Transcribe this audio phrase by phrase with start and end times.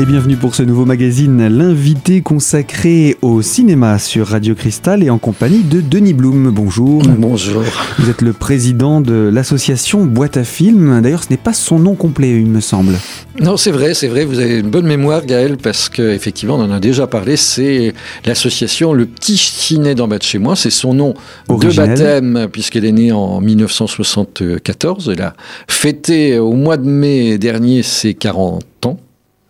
[0.00, 5.18] Et bienvenue pour ce nouveau magazine, l'invité consacré au cinéma sur Radio Cristal et en
[5.18, 6.52] compagnie de Denis Blum.
[6.52, 7.02] Bonjour.
[7.02, 7.64] Bonjour.
[7.98, 11.00] Vous êtes le président de l'association Boîte à Films.
[11.02, 12.94] D'ailleurs, ce n'est pas son nom complet, il me semble.
[13.40, 14.24] Non, c'est vrai, c'est vrai.
[14.24, 17.36] Vous avez une bonne mémoire, Gaël, parce qu'effectivement, on en a déjà parlé.
[17.36, 17.92] C'est
[18.24, 20.54] l'association Le Petit Ciné d'en bas de chez moi.
[20.54, 21.14] C'est son nom
[21.48, 25.10] de baptême, puisqu'elle est née en 1974.
[25.12, 25.34] Elle a
[25.66, 29.00] fêté au mois de mai dernier ses 40 ans.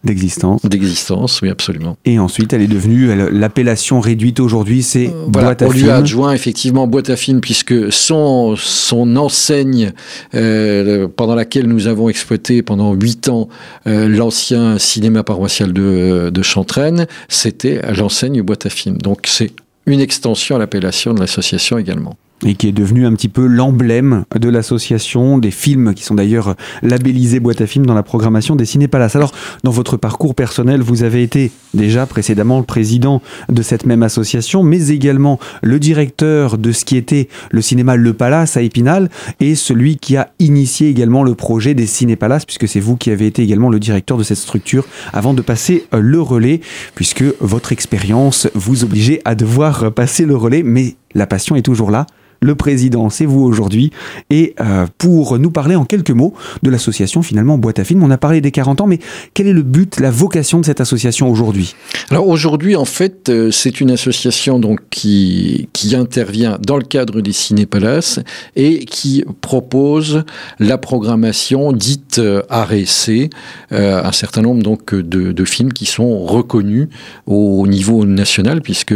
[0.05, 0.65] D'existence.
[0.65, 1.97] D'existence, oui, absolument.
[2.05, 5.83] Et ensuite, elle est devenue, l'appellation réduite aujourd'hui, c'est euh, boîte à film.
[5.83, 9.93] On lui a adjoint effectivement boîte à film, puisque son, son enseigne,
[10.37, 13.49] euh, pendant laquelle nous avons exploité pendant huit ans
[13.89, 18.99] euh, l'ancien cinéma paroissial de, de Chantraine, c'était l'enseigne boîte à film.
[18.99, 19.51] Donc c'est
[19.87, 24.25] une extension à l'appellation de l'association également et qui est devenu un petit peu l'emblème
[24.35, 28.65] de l'association, des films qui sont d'ailleurs labellisés boîte à films dans la programmation des
[28.65, 29.17] Cinépalaces.
[29.17, 29.33] Alors,
[29.65, 34.63] dans votre parcours personnel, vous avez été déjà précédemment le président de cette même association,
[34.63, 39.09] mais également le directeur de ce qui était le cinéma Le Palace à Épinal
[39.41, 43.27] et celui qui a initié également le projet des Cinépalaces, puisque c'est vous qui avez
[43.27, 46.61] été également le directeur de cette structure avant de passer le relais,
[46.95, 51.91] puisque votre expérience vous obligeait à devoir passer le relais, mais la passion est toujours
[51.91, 52.07] là
[52.41, 53.91] le président, c'est vous aujourd'hui.
[54.31, 58.11] Et euh, pour nous parler en quelques mots de l'association finalement Boîte à Film, on
[58.11, 59.01] a parlé des 40 ans, mais
[59.35, 61.75] quel est le but, la vocation de cette association aujourd'hui?
[62.11, 67.21] Alors aujourd'hui, en fait, euh, c'est une association donc qui, qui intervient dans le cadre
[67.21, 68.21] des Cinépalaces
[68.57, 70.25] et qui propose
[70.59, 73.31] la programmation dite euh, RSC,
[73.71, 76.89] un certain nombre donc de, de, films qui sont reconnus
[77.27, 78.95] au niveau national, puisque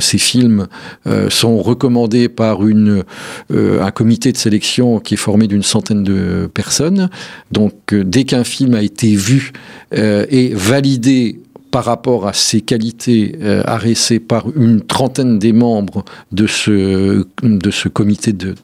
[0.00, 0.66] ces films
[1.28, 6.50] sont recommandés par une, euh, un comité de sélection qui est formé d'une centaine de
[6.52, 7.08] personnes.
[7.52, 9.52] Donc, euh, dès qu'un film a été vu
[9.94, 11.40] euh, et validé
[11.70, 13.62] par rapport à ses qualités euh,
[14.26, 17.24] par une trentaine des membres de ce,
[17.88, 18.54] comité de,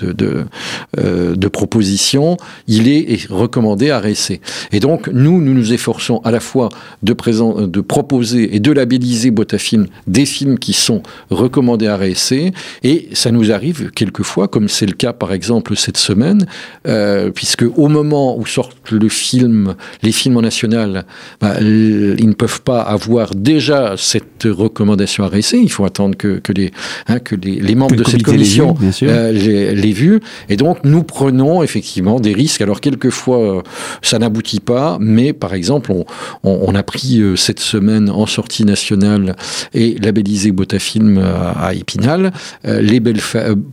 [0.99, 4.41] euh, de proposition, il est recommandé arrêté.
[4.73, 6.69] Et donc, nous, nous nous efforçons à la fois
[7.03, 13.31] de, proposer et de labelliser Botafilm des films qui sont recommandés à réessayer, et ça
[13.31, 16.47] nous arrive quelquefois, comme c'est le cas par exemple cette semaine,
[16.87, 21.05] euh, puisque au moment où sortent le film, les films en national,
[21.41, 25.63] bah, ils ne peuvent pas avoir déjà cette recommandation à réessayer.
[25.63, 26.71] Il faut attendre que, que les,
[27.09, 30.21] hein, que les, les membres de cette commission l'aient euh, vue.
[30.49, 32.63] Et donc, nous prenons effectivement des risques.
[32.63, 33.63] Alors, quelquefois, euh,
[34.03, 36.05] ça n'aboutit pas, mais par exemple, on,
[36.43, 39.37] on, on a pris euh, cette semaine en sortie nationale
[39.75, 42.33] et labellisé Botafilm à, à Épinal,
[42.65, 43.21] les belles,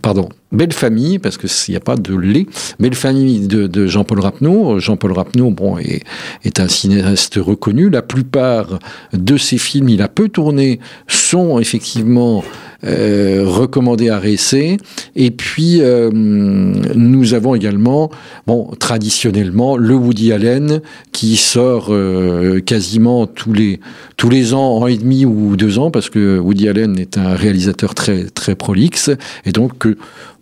[0.01, 2.45] pardon, Belle famille, parce qu'il n'y a pas de lait.
[2.79, 4.79] Belle famille de, Jean-Paul Rapneau.
[4.79, 7.89] Jean-Paul Rapneau, bon, est, un cinéaste reconnu.
[7.89, 8.79] La plupart
[9.13, 12.43] de ses films, il a peu tourné, sont effectivement
[12.83, 14.77] euh, recommandés à réessayer.
[15.15, 18.09] Et puis, euh, nous avons également,
[18.47, 23.79] bon, traditionnellement, le Woody Allen qui sort euh, quasiment tous les,
[24.17, 27.35] tous les ans, an et demi ou deux ans, parce que Woody Allen est un
[27.35, 29.11] réalisateur très, très prolixe.
[29.45, 29.85] Et donc,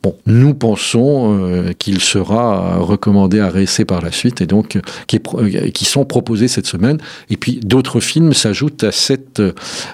[0.02, 4.82] Bon, nous pensons euh, qu'il sera recommandé à réessayer par la suite et donc euh,
[5.36, 7.00] euh, qui, sont proposés cette semaine.
[7.30, 9.42] Et puis d'autres films s'ajoutent à cette,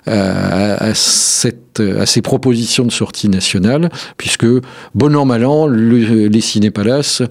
[0.05, 4.45] à cette, à ces propositions de sortie nationale, puisque
[4.93, 7.23] bon an mal an, le, les Cinépalaces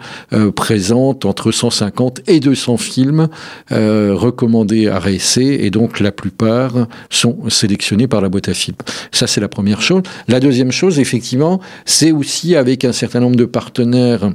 [0.57, 3.29] présentent entre 150 et 200 films
[3.71, 8.77] recommandés à réessayer et donc la plupart sont sélectionnés par la boîte à films.
[9.13, 10.03] Ça c'est la première chose.
[10.29, 14.33] La deuxième chose, effectivement, c'est aussi avec un certain nombre de partenaires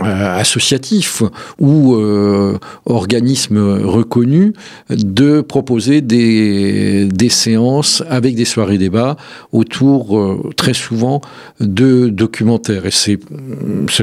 [0.00, 1.22] associatifs
[1.58, 4.52] ou euh, organismes reconnus
[4.90, 9.16] de proposer des, des, séances avec des soirées débats
[9.52, 11.20] autour euh, très souvent
[11.60, 12.84] de documentaires.
[12.84, 13.18] Et c'est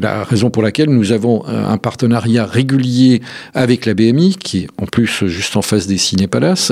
[0.02, 3.22] la raison pour laquelle nous avons un partenariat régulier
[3.54, 6.72] avec la BMI, qui est en plus juste en face des Cinépalaces,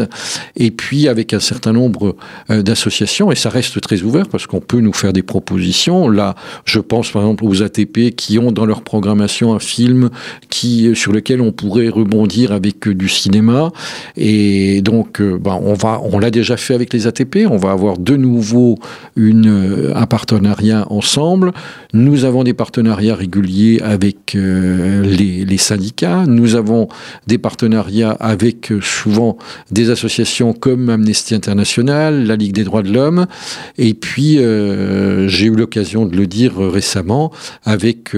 [0.56, 2.16] et puis avec un certain nombre
[2.50, 6.10] d'associations, et ça reste très ouvert parce qu'on peut nous faire des propositions.
[6.10, 6.36] Là,
[6.66, 10.10] je pense par exemple aux ATP qui ont dans leur programme un film
[10.50, 13.72] qui, sur lequel on pourrait rebondir avec euh, du cinéma.
[14.18, 17.48] Et donc, euh, ben, on va, on l'a déjà fait avec les ATP.
[17.50, 18.78] On va avoir de nouveau
[19.16, 21.52] une, euh, un partenariat ensemble.
[21.94, 26.26] Nous avons des partenariats réguliers avec les, syndicats.
[26.26, 26.88] Nous avons
[27.28, 29.38] des partenariats avec souvent
[29.70, 33.28] des associations comme Amnesty International, la Ligue des droits de l'homme.
[33.78, 37.32] Et puis, j'ai eu l'occasion de le dire récemment
[37.66, 38.16] avec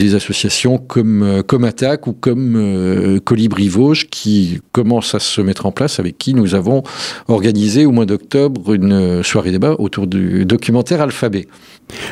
[0.00, 5.72] des associations comme, comme Attaque ou comme Colibri Vosges qui commencent à se mettre en
[5.72, 6.82] place, avec qui nous avons
[7.28, 11.46] organisé au mois d'octobre une soirée débat autour du documentaire Alphabet.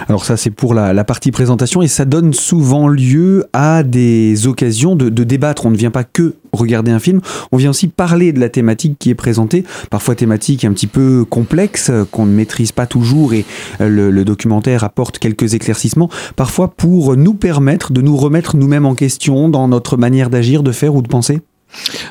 [0.09, 4.97] Alors ça c'est pour la, partie présentation et ça donne souvent lieu à des occasions
[4.97, 5.67] de, débattre.
[5.67, 7.21] On ne vient pas que regarder un film,
[7.53, 11.25] on vient aussi parler de la thématique qui est présentée, parfois thématique un petit peu
[11.25, 13.45] complexe qu'on ne maîtrise pas toujours et
[13.81, 18.95] euh, le documentaire apporte quelques éclaircissements, parfois pour nous permettre de nous remettre nous-mêmes en
[18.95, 21.41] question dans notre manière d'agir, de faire ou de penser.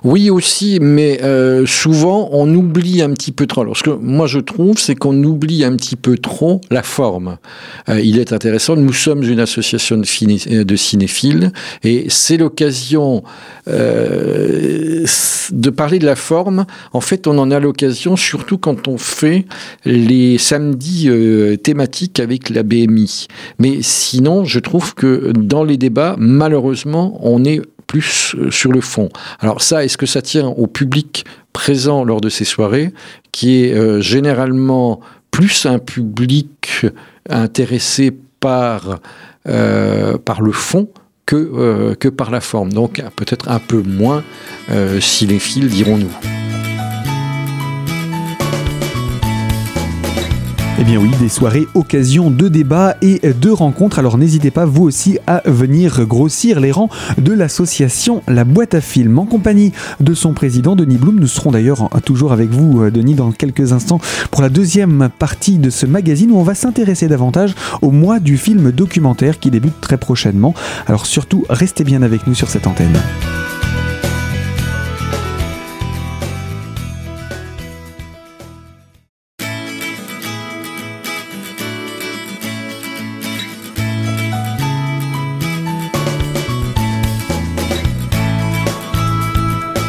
[0.03, 3.61] Oui aussi, mais euh, souvent on oublie un petit peu trop.
[3.61, 7.37] Alors ce que moi je trouve, c'est qu'on oublie un petit peu trop la forme.
[7.89, 11.51] Euh, il est intéressant, nous sommes une association de, de cinéphiles
[11.83, 13.23] et c'est l'occasion
[13.67, 15.05] euh,
[15.51, 16.65] de parler de la forme.
[16.93, 19.45] En fait, on en a l'occasion surtout quand on fait
[19.85, 21.09] les samedis
[21.63, 23.27] thématiques avec la BMI.
[23.59, 28.81] Mais sinon, je trouve que dans les débats, malheureusement, on est plus euh, sur le
[28.81, 29.09] fond.
[29.39, 32.93] Alors ça, est-ce que ça tient au public présent lors de ces soirées,
[33.31, 34.99] qui est euh, généralement
[35.31, 36.85] plus un public
[37.29, 38.99] intéressé par,
[39.47, 40.89] euh, le fond
[41.25, 42.71] que, que par la forme?
[42.71, 44.23] Donc peut-être un peu moins
[44.99, 46.56] cinéphile, dirons-nous.
[50.87, 53.99] Bien oui, des soirées occasion de débats et de rencontres.
[53.99, 58.79] Alors n'hésitez pas vous aussi à venir grossir les rangs de l'association La Boîte à
[58.79, 61.19] Films en compagnie de son président Denis Blum.
[61.19, 63.99] Nous serons d'ailleurs toujours avec vous euh, Denis dans quelques instants
[64.31, 68.37] pour la deuxième partie de ce magazine où on va s'intéresser davantage au mois du
[68.37, 70.53] film documentaire qui débute très prochainement.
[70.87, 72.97] Alors surtout restez bien avec nous sur cette antenne.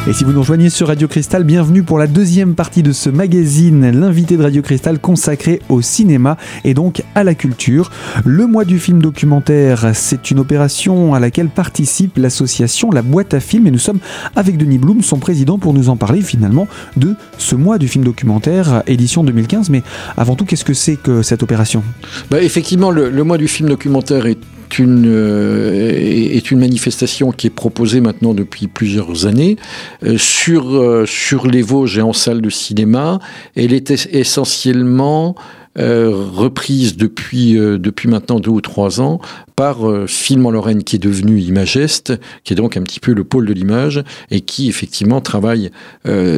[0.09, 3.11] Et si vous nous rejoignez sur Radio Cristal, bienvenue pour la deuxième partie de ce
[3.11, 7.91] magazine, l'invité de Radio Cristal consacré au cinéma et donc à la culture.
[8.25, 13.39] Le mois du film documentaire, c'est une opération à laquelle participe l'association La Boîte à
[13.39, 13.99] Films et nous sommes
[14.35, 16.67] avec Denis Blum, son président, pour nous en parler finalement
[16.97, 19.69] de ce mois du film documentaire, édition 2015.
[19.69, 19.83] Mais
[20.17, 21.83] avant tout, qu'est-ce que c'est que cette opération?
[22.31, 24.39] Bah Effectivement, le, le mois du film documentaire est
[24.77, 29.55] une, euh, est une manifestation qui est proposée maintenant depuis plusieurs années
[30.03, 33.19] euh, sur, euh, sur les Vosges et en salle de cinéma.
[33.55, 35.35] Elle est essentiellement
[35.75, 39.21] reprise depuis, depuis maintenant deux ou trois ans
[39.59, 42.13] par Film en Lorraine qui est devenu Imageste,
[42.45, 44.01] qui est donc un petit peu le pôle de l'image
[44.31, 45.69] et qui effectivement travaille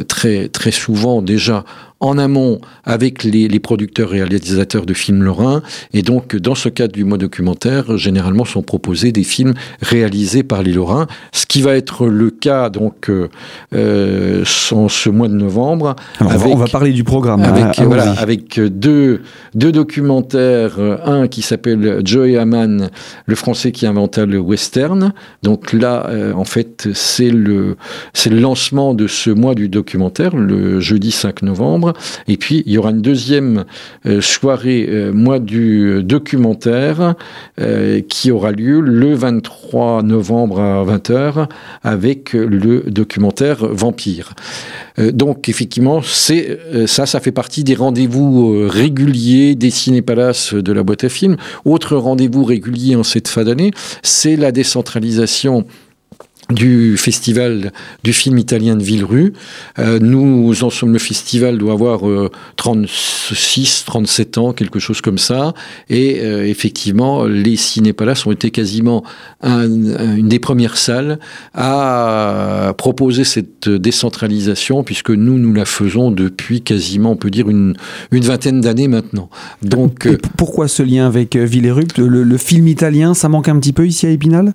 [0.08, 1.64] très, très souvent déjà
[2.02, 5.62] en amont avec les, producteurs et réalisateurs de films lorrains.
[5.94, 10.64] Et donc, dans ce cadre du mois documentaire, généralement sont proposés des films réalisés par
[10.64, 13.28] les Lorrains, ce qui va être le cas donc euh,
[13.72, 15.94] euh ce mois de novembre.
[16.20, 17.42] on va parler du programme.
[17.42, 17.84] Avec, hein.
[17.86, 19.22] voilà, avec deux,
[19.54, 22.90] deux documentaires, un qui s'appelle Joey Haman,
[23.26, 25.12] le français qui inventa le western.
[25.42, 27.76] Donc là, euh, en fait, c'est le,
[28.12, 31.92] c'est le lancement de ce mois du documentaire, le jeudi 5 novembre.
[32.28, 33.64] Et puis, il y aura une deuxième
[34.06, 37.14] euh, soirée, euh, mois du documentaire,
[38.08, 41.48] qui aura lieu le 23 novembre à 20h
[41.82, 44.34] avec le documentaire Vampire.
[44.98, 51.04] donc, effectivement, c'est ça, ça fait partie des rendez-vous réguliers des Ciné-Palaces de la boîte
[51.04, 51.36] à films.
[51.64, 53.70] Autre rendez-vous régulier en cette fin d'année,
[54.02, 55.64] c'est la décentralisation
[56.52, 57.72] du festival
[58.04, 59.32] du film italien de Villerue.
[59.78, 62.00] Euh, nous en sommes, le festival doit avoir
[62.56, 65.54] 36, euh, 37 ans, quelque chose comme ça.
[65.88, 69.04] Et euh, effectivement, les Cinépalaces ont été quasiment
[69.42, 71.18] une des premières salles
[71.54, 77.74] à proposer cette décentralisation, puisque nous, nous la faisons depuis quasiment, on peut dire, une,
[78.10, 79.28] une vingtaine d'années maintenant.
[79.62, 83.86] Donc, pourquoi ce lien avec Villerue le, le film italien, ça manque un petit peu
[83.86, 84.54] ici à Épinal?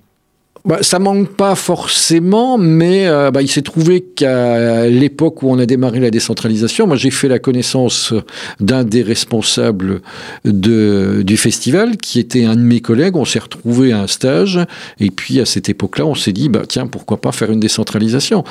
[0.67, 5.57] Bah, ça manque pas forcément, mais euh, bah, il s'est trouvé qu'à l'époque où on
[5.59, 8.13] a démarré la décentralisation, moi j'ai fait la connaissance
[8.59, 10.01] d'un des responsables
[10.43, 13.15] de, du festival, qui était un de mes collègues.
[13.15, 14.59] On s'est retrouvé à un stage,
[14.99, 18.43] et puis à cette époque-là, on s'est dit, bah, tiens, pourquoi pas faire une décentralisation?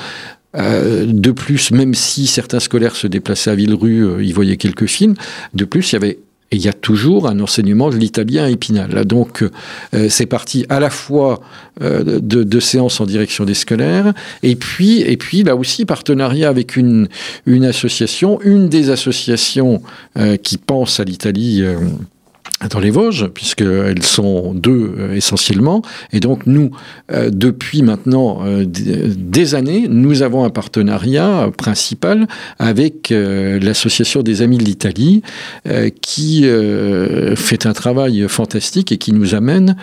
[0.55, 4.87] Euh, de plus, même si certains scolaires se déplaçaient à Villerue, euh, ils voyaient quelques
[4.87, 5.13] films,
[5.53, 6.17] de plus, il y avait
[6.51, 9.03] et il y a toujours un enseignement de l'italien Épinal.
[9.05, 9.43] Donc,
[9.93, 11.41] euh, c'est parti à la fois
[11.81, 14.13] euh, de, séances en direction des scolaires,
[14.43, 17.09] et puis, et puis là aussi, partenariat avec une,
[17.45, 19.81] une association, une des associations
[20.17, 21.63] euh, qui pense à l'Italie
[22.69, 25.81] dans les Vosges, puisqu'elles sont deux euh, essentiellement.
[26.11, 26.71] Et donc nous,
[27.11, 34.57] euh, depuis maintenant euh, des années, nous avons un partenariat principal avec l'Association des Amis
[34.57, 35.21] de l'Italie,
[36.01, 36.45] qui
[37.35, 39.75] fait un travail fantastique et qui nous amène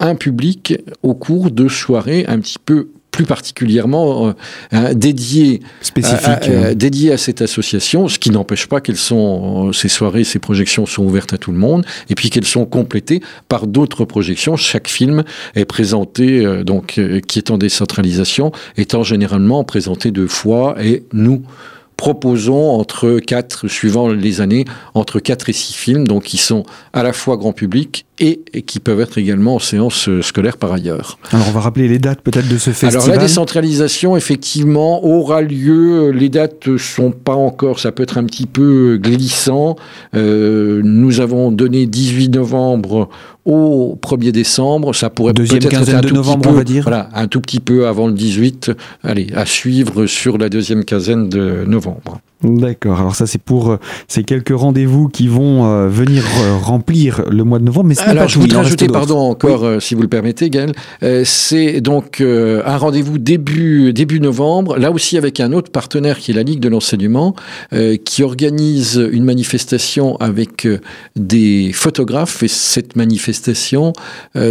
[0.00, 4.32] un public au cours de soirées un petit peu plus particulièrement euh,
[4.72, 9.88] hein, dédié Spécifique, à, dédié à cette association, ce qui n'empêche pas qu'elles sont ces
[9.88, 13.66] soirées, ces projections sont ouvertes à tout le monde, et puis qu'elles sont complétées par
[13.66, 14.56] d'autres projections.
[14.56, 15.22] Chaque film
[15.54, 21.04] est présenté euh, donc euh, qui est en décentralisation, étant généralement présenté deux fois, et
[21.12, 21.42] nous
[21.98, 24.64] proposons entre quatre, suivant les années,
[24.94, 28.78] entre quatre et six films, donc qui sont à la fois grand public et, qui
[28.78, 31.18] peuvent être également en séance euh, scolaire par ailleurs.
[31.32, 32.94] Alors on va rappeler les dates peut-être de ce festival.
[32.94, 38.24] Alors la décentralisation effectivement aura lieu, les dates sont pas encore, ça peut être un
[38.24, 39.76] petit peu glissant.
[40.14, 43.08] Euh, nous avons donné 18 novembre
[43.44, 46.84] au 1er décembre, ça pourrait peut-être être un de novembre, on va dire.
[46.84, 48.70] Voilà, un tout petit peu avant le 18.
[49.02, 52.20] Allez, à suivre sur la deuxième quinzaine de novembre.
[52.42, 52.98] D'accord.
[52.98, 53.76] Alors ça, c'est pour euh,
[54.08, 57.90] ces quelques rendez-vous qui vont euh, venir euh, remplir le mois de novembre.
[57.90, 60.72] Mais Alors, je voudrais rajouter, pardon, encore, si vous le permettez, Gaël.
[61.24, 64.76] c'est donc un rendez-vous début début novembre.
[64.76, 67.34] Là aussi avec un autre partenaire qui est la Ligue de l'enseignement,
[68.04, 70.66] qui organise une manifestation avec
[71.16, 72.42] des photographes.
[72.42, 73.92] Et cette manifestation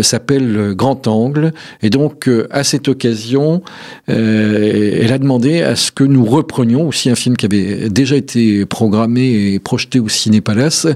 [0.01, 1.51] s'appelle Grand Angle.
[1.81, 3.61] Et donc, à cette occasion,
[4.07, 8.65] elle a demandé à ce que nous reprenions aussi un film qui avait déjà été
[8.65, 10.87] programmé et projeté au Ciné Palace.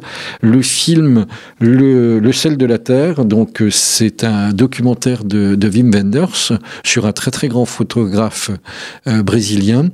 [0.41, 1.25] Le film
[1.59, 7.05] Le, le sel de la terre, donc euh, c'est un documentaire de, Wim Wenders sur
[7.05, 8.51] un très très grand photographe
[9.07, 9.89] euh, brésilien.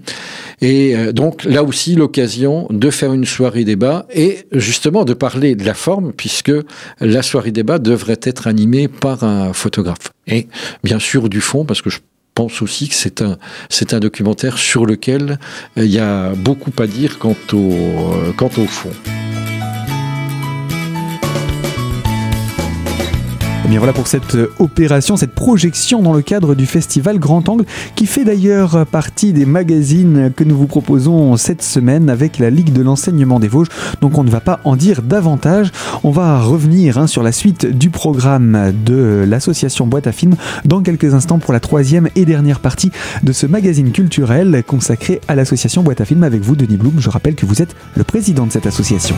[0.62, 5.56] Et euh, donc là aussi l'occasion de faire une soirée débat et justement de parler
[5.56, 6.52] de la forme puisque
[7.00, 10.12] la soirée débat devrait être animée par un photographe.
[10.28, 10.48] Et
[10.84, 12.00] bien sûr du fond parce que je
[12.34, 15.38] pense aussi que c'est un, documentaire sur lequel
[15.78, 18.92] euh, il y a beaucoup à dire quant au, euh, quant au fond.
[23.72, 27.63] Bien voilà pour cette euh, opération, cette projection dans le cadre du festival Grand Angle,
[27.96, 32.74] qui fait d'ailleurs partie des magazines que nous vous proposons cette semaine avec la Ligue
[32.74, 33.70] de l'enseignement des Vosges.
[34.01, 35.72] Donc on ne va pas en dire davantage.
[36.04, 40.36] On va revenir hein, sur la suite du programme de l'association Boîte à Films
[40.66, 42.92] dans quelques instants pour la troisième et dernière partie
[43.24, 46.96] de ce magazine culturel consacré à l'association Boîte à Films avec vous, Denis Blum.
[46.98, 49.16] Je rappelle que vous êtes le président de cette association.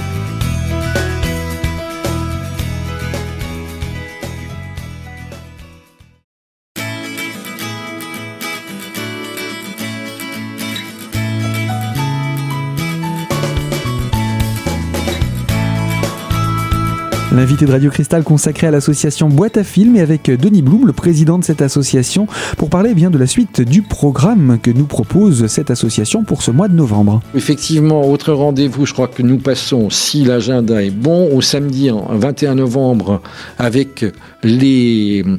[17.44, 20.94] L'invité de Radio Cristal consacré à l'association Boîte à Films et avec Denis Blum, le
[20.94, 22.26] président de cette association,
[22.58, 26.42] pour parler eh bien de la suite du programme que nous propose cette association pour
[26.42, 27.22] ce mois de novembre.
[27.36, 32.56] Effectivement, autre rendez-vous, je crois que nous passons, si l'agenda est bon, au samedi 21
[32.56, 33.22] novembre
[33.58, 35.38] avec euh,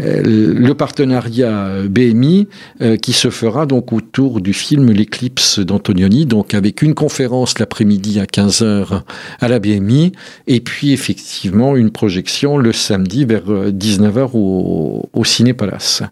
[0.00, 2.48] le partenariat BMI
[2.80, 8.20] euh, qui se fera donc autour du film L'éclipse d'Antonioni, donc avec une conférence l'après-midi
[8.20, 9.02] à 15h
[9.38, 10.12] à la BMI
[10.46, 16.02] et puis effectivement une projection le samedi vers 19h euh, au, au Ciné Palace.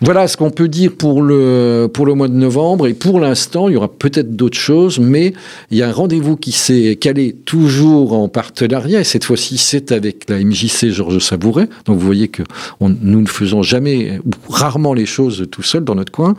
[0.00, 2.86] Voilà ce qu'on peut dire pour le, pour le mois de novembre.
[2.86, 5.32] Et pour l'instant, il y aura peut-être d'autres choses, mais
[5.70, 9.00] il y a un rendez-vous qui s'est calé toujours en partenariat.
[9.00, 11.68] Et cette fois-ci, c'est avec la MJC Georges Savouret.
[11.86, 12.42] Donc vous voyez que
[12.80, 16.34] nous ne faisons jamais, ou rarement les choses tout seuls dans notre coin,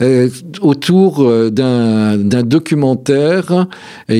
[0.00, 0.28] euh,
[0.60, 3.66] autour euh, d'un documentaire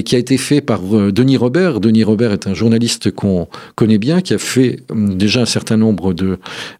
[0.05, 1.81] qui a été fait par Denis Robert.
[1.81, 5.77] Denis Robert est un journaliste qu'on connaît bien, qui a fait hum, déjà un certain
[5.77, 6.39] nombre de,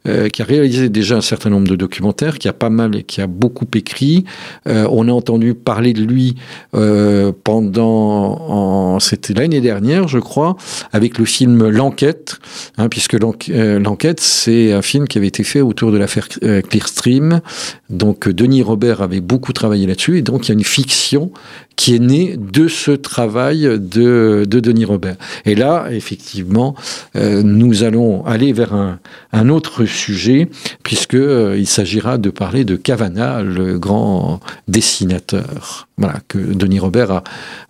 [0.09, 3.21] euh, qui a réalisé déjà un certain nombre de documentaires, qui a pas mal qui
[3.21, 4.25] a beaucoup écrit.
[4.67, 6.35] Euh, on a entendu parler de lui
[6.75, 10.57] euh, pendant, c'était l'année dernière, je crois,
[10.93, 12.39] avec le film L'enquête,
[12.77, 17.41] hein, puisque l'enquête, c'est un film qui avait été fait autour de l'affaire Clearstream.
[17.89, 21.31] Donc Denis Robert avait beaucoup travaillé là-dessus, et donc il y a une fiction
[21.77, 25.17] qui est née de ce travail de, de Denis Robert.
[25.45, 26.75] Et là, effectivement
[27.17, 30.49] euh, nous allons aller vers un, autre sujet,
[30.83, 37.23] puisqu'il euh, s'agira de parler de Cavana, le grand dessinateur, voilà, que Denis Robert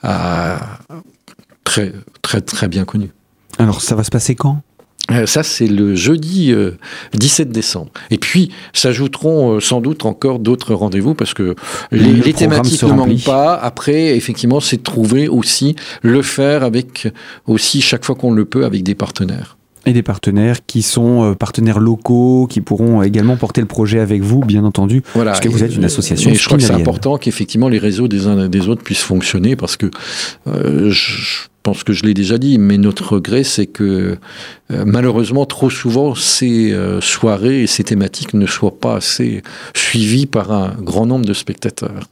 [0.02, 0.59] a,
[1.64, 1.92] très,
[2.23, 3.11] très, très bien connu.
[3.59, 4.62] Alors, ça va se passer quand?
[5.26, 6.54] Ça, c'est le jeudi
[7.14, 7.90] 17 euh, décembre.
[8.11, 11.54] Et puis, s'ajouteront euh, sans doute encore d'autres rendez-vous parce que
[11.90, 13.54] les, thématiques ne manquent pas.
[13.54, 17.09] Après, effectivement, c'est de trouver aussi le faire avec
[17.47, 21.80] aussi chaque fois qu'on le peut avec des partenaires et des partenaires qui sont partenaires
[21.80, 25.64] locaux, qui pourront également porter le projet avec vous, bien entendu, voilà, parce que vous
[25.64, 26.30] êtes une association.
[26.30, 29.02] Et je crois que c'est important qu'effectivement les réseaux des uns et des autres puissent
[29.02, 29.90] fonctionner, parce que
[30.47, 34.19] je, je pense que je l'ai déjà dit, mais notre regret, c'est que
[34.71, 39.42] euh, malheureusement, trop souvent, ces euh, soirées et ces thématiques ne soient pas assez
[39.75, 42.09] suivies par un grand nombre de spectateurs.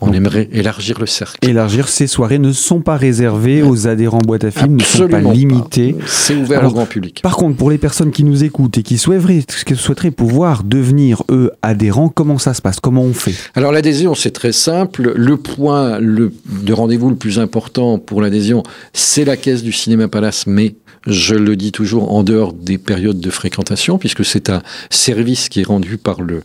[0.00, 1.36] On aimerait élargir le cercle.
[1.42, 5.20] Élargir, ces soirées ne sont pas réservées aux adhérents boîte à films, ne sont pas
[5.20, 5.96] limitées.
[6.06, 7.20] C'est ouvert au grand public.
[7.22, 11.22] Par contre, pour les personnes qui nous écoutent et qui souhaiteraient, qui souhaiteraient pouvoir devenir,
[11.30, 12.80] eux, adhérents, comment ça se passe?
[12.80, 13.34] Comment on fait?
[13.54, 15.12] Alors l'adhésion, c'est très simple.
[15.16, 20.08] Le point le, de rendez-vous le plus important pour l'adhésion, c'est la caisse du Cinéma
[20.08, 20.74] Palace, mais
[21.06, 25.60] je le dis toujours en dehors des périodes de fréquentation, puisque c'est un service qui
[25.60, 26.42] est rendu par le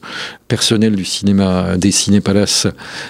[0.47, 2.67] personnel du cinéma des Cinépalaces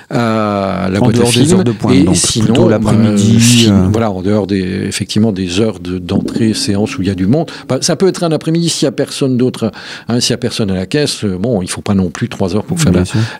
[0.09, 1.63] à la boîte à film.
[1.63, 6.53] De pointe, et sinon l'après-midi, euh, euh, voilà, en dehors des effectivement des heures d'entrée
[6.53, 7.51] séance où il y a du monde.
[7.67, 9.71] Bah, ça peut être un après-midi s'il y a personne d'autre,
[10.07, 11.23] hein, s'il y a personne à la caisse.
[11.23, 12.93] Euh, bon, il faut pas non plus trois heures pour faire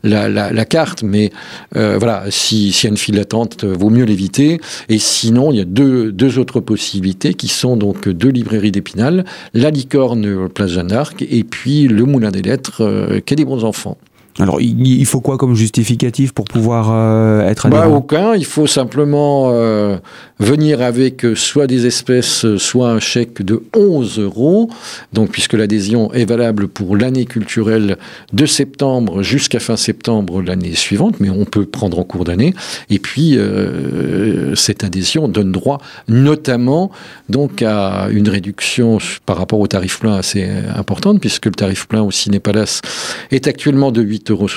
[0.03, 1.31] la, la, la, carte, mais
[1.73, 4.59] voilà, s'il y a une file d'attente, vaut mieux l'éviter.
[4.89, 8.71] Et sinon, il y a deux, deux autres possibilités qui sont donc donc deux librairies
[8.71, 13.45] d'Épinal, la Licorne, place Jeanne d'Arc, et puis le Moulin des Lettres, euh, quai des
[13.45, 13.94] bons enfants.
[14.37, 18.35] Alors, il faut quoi comme justificatif pour pouvoir euh, être bah, Aucun.
[18.35, 19.95] Il faut simplement euh,
[20.39, 24.69] venir avec euh, soit des espèces, soit un chèque de 11 euros.
[25.13, 27.97] Donc, puisque l'adhésion est valable pour l'année culturelle
[28.33, 32.53] de septembre jusqu'à fin septembre l'année suivante, mais on peut prendre en cours d'année.
[32.89, 33.39] Et puis,
[34.55, 36.91] cette adhésion donne droit notamment
[37.29, 42.01] donc à une réduction par rapport au tarif plein assez importante, puisque le tarif plein
[42.01, 42.81] au Ciné Palace
[43.31, 44.47] est actuellement de 8 euros.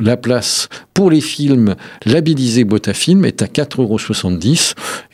[0.00, 3.98] La place pour les films labellisés boîte à film est à 4,70 euros.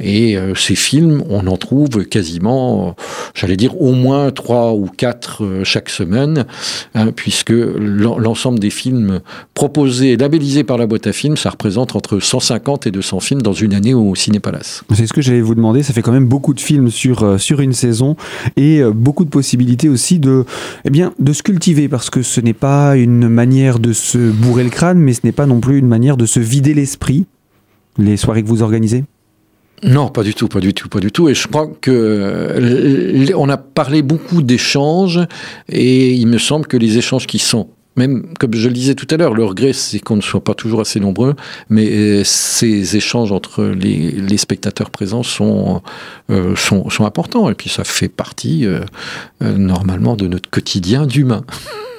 [0.00, 3.02] Et euh, ces films, on en trouve quasiment, euh,
[3.34, 6.46] j'allais dire, au moins 3 ou 4 euh, chaque semaine,
[6.94, 9.20] hein, puisque l'ensemble des films
[9.52, 13.94] proposés, labellisés par la films, ça représente entre 150 et 200 films dans une année
[13.94, 14.84] au Cinépalace.
[14.94, 15.82] C'est ce que j'allais vous demander.
[15.82, 18.16] Ça fait quand même beaucoup de films sur, sur une saison
[18.56, 20.44] et beaucoup de possibilités aussi de,
[20.84, 24.64] eh bien, de se cultiver parce que ce n'est pas une manière de se bourrer
[24.64, 27.26] le crâne, mais ce n'est pas non plus une manière de se vider l'esprit,
[27.98, 29.04] les soirées que vous organisez?
[29.82, 31.28] Non, pas du tout, pas du tout, pas du tout.
[31.28, 35.20] Et je crois que euh, on a parlé beaucoup d'échanges,
[35.68, 39.06] et il me semble que les échanges qui sont même comme je le disais tout
[39.10, 41.36] à l'heure, le regret, c'est qu'on ne soit pas toujours assez nombreux,
[41.68, 45.22] mais euh, ces échanges entre les, spectateurs présents
[46.30, 47.48] euh, sont, sont, importants.
[47.48, 48.66] Et puis ça fait partie,
[49.40, 51.44] normalement, de notre quotidien d'humain.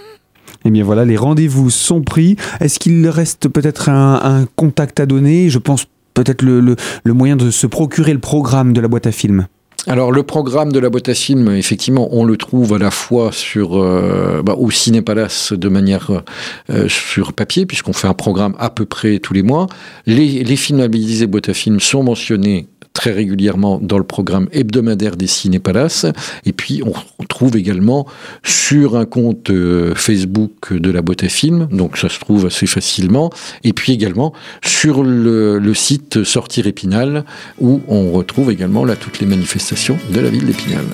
[0.66, 2.36] Eh bien voilà, les rendez-vous sont pris.
[2.60, 5.50] Est-ce qu'il reste peut-être un, contact à donner?
[5.50, 6.76] Je pense peut-être le,
[7.06, 9.48] moyen de se procurer le programme de la boîte à films.
[9.88, 13.32] Alors le programme de la boîte à films, effectivement, on le trouve à la fois
[13.32, 16.24] sur euh, bah, au Ciné Palace de manière
[16.72, 19.68] euh, sur papier, puisqu'on fait un programme à peu près tous les mois.
[20.08, 25.18] Les, les films habilités boîte à films sont mentionnés très régulièrement dans le programme hebdomadaire
[25.18, 26.08] des Ciné Palace.
[26.46, 26.94] Et puis, on,
[27.26, 28.08] trouve également
[28.44, 32.66] sur un compte euh, Facebook de la boîte à films, donc ça se trouve assez
[32.66, 33.30] facilement.
[33.66, 34.32] Et puis également
[34.64, 37.26] sur le, site Sortir Épinal,
[37.60, 40.86] où on retrouve également toutes les manifestations de la ville d'Épinal.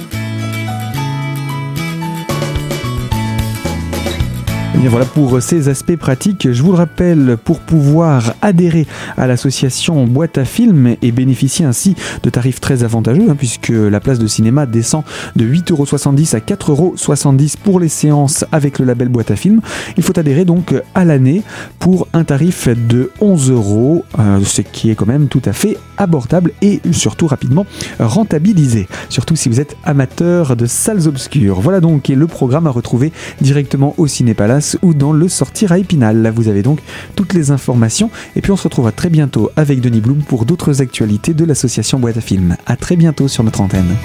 [4.87, 6.51] Voilà pour ces aspects pratiques.
[6.51, 11.95] Je vous le rappelle, pour pouvoir adhérer à l'association Boîte à Films et bénéficier ainsi
[12.23, 15.03] de tarifs très avantageux, hein, puisque la place de cinéma descend
[15.35, 19.61] de 8,70€ à 4,70€ pour les séances avec le label Boîte à Films,
[19.97, 21.43] il faut adhérer donc à l'année
[21.79, 25.77] pour un tarif de 11 euros, euh, ce qui est quand même tout à fait
[25.97, 27.65] abordable et surtout rapidement
[27.99, 28.87] rentabilisé.
[29.09, 31.61] Surtout si vous êtes amateur de salles obscures.
[31.61, 34.33] Voilà donc le programme à retrouver directement au Ciné
[34.81, 36.21] Ou dans le sortir à Épinal.
[36.21, 36.79] Là, vous avez donc
[37.15, 38.09] toutes les informations.
[38.35, 41.99] Et puis, on se retrouvera très bientôt avec Denis Blum pour d'autres actualités de l'association
[41.99, 42.57] Boîte à Films.
[42.65, 43.95] À très bientôt sur notre antenne.